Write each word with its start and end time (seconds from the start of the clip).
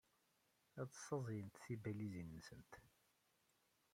Ad 0.81 0.89
ssaẓyent 0.95 1.59
tibalizin-nsent. 1.63 2.73